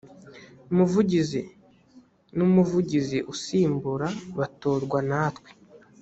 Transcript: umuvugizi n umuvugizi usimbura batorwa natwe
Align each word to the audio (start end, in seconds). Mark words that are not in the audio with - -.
umuvugizi 0.71 1.41
n 2.35 2.39
umuvugizi 2.47 3.17
usimbura 3.33 4.07
batorwa 4.37 4.99
natwe 5.09 5.49